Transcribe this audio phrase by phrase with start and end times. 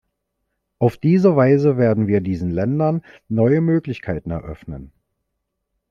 [0.79, 4.91] Auf diese Weise werden wir diesen Ländern neue Möglichkeiten eröffnen.